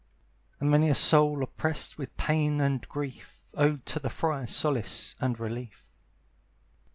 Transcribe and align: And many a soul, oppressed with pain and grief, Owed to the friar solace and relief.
And 0.59 0.71
many 0.71 0.89
a 0.89 0.95
soul, 0.95 1.43
oppressed 1.43 1.99
with 1.99 2.17
pain 2.17 2.59
and 2.59 2.89
grief, 2.89 3.43
Owed 3.53 3.85
to 3.85 3.99
the 3.99 4.09
friar 4.09 4.47
solace 4.47 5.13
and 5.19 5.39
relief. 5.39 5.85